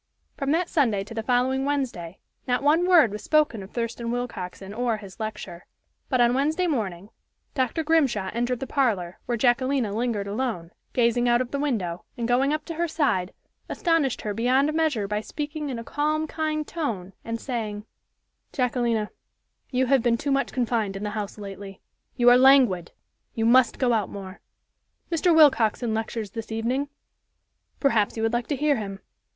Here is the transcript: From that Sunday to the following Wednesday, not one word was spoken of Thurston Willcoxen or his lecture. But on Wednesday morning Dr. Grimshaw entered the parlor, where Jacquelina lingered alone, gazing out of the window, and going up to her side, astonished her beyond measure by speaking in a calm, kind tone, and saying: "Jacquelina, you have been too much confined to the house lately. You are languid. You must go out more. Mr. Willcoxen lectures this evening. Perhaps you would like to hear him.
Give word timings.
From 0.35 0.49
that 0.49 0.67
Sunday 0.67 1.03
to 1.03 1.13
the 1.13 1.21
following 1.21 1.63
Wednesday, 1.63 2.17
not 2.47 2.63
one 2.63 2.87
word 2.87 3.11
was 3.11 3.23
spoken 3.23 3.61
of 3.61 3.69
Thurston 3.69 4.09
Willcoxen 4.09 4.73
or 4.73 4.97
his 4.97 5.19
lecture. 5.19 5.67
But 6.09 6.19
on 6.19 6.33
Wednesday 6.33 6.65
morning 6.65 7.09
Dr. 7.53 7.83
Grimshaw 7.83 8.31
entered 8.33 8.61
the 8.61 8.65
parlor, 8.65 9.19
where 9.27 9.37
Jacquelina 9.37 9.93
lingered 9.93 10.25
alone, 10.27 10.71
gazing 10.93 11.29
out 11.29 11.39
of 11.39 11.51
the 11.51 11.59
window, 11.59 12.03
and 12.17 12.27
going 12.27 12.51
up 12.51 12.65
to 12.65 12.73
her 12.73 12.87
side, 12.87 13.31
astonished 13.69 14.21
her 14.21 14.33
beyond 14.33 14.73
measure 14.73 15.07
by 15.07 15.21
speaking 15.21 15.69
in 15.69 15.77
a 15.77 15.83
calm, 15.83 16.25
kind 16.25 16.67
tone, 16.67 17.13
and 17.23 17.39
saying: 17.39 17.85
"Jacquelina, 18.51 19.11
you 19.69 19.85
have 19.85 20.01
been 20.01 20.17
too 20.17 20.31
much 20.31 20.51
confined 20.51 20.95
to 20.95 20.99
the 20.99 21.11
house 21.11 21.37
lately. 21.37 21.79
You 22.17 22.27
are 22.31 22.39
languid. 22.39 22.91
You 23.35 23.45
must 23.45 23.77
go 23.77 23.93
out 23.93 24.09
more. 24.09 24.39
Mr. 25.11 25.31
Willcoxen 25.35 25.93
lectures 25.93 26.31
this 26.31 26.51
evening. 26.51 26.89
Perhaps 27.79 28.17
you 28.17 28.23
would 28.23 28.33
like 28.33 28.47
to 28.47 28.55
hear 28.55 28.77
him. 28.77 28.99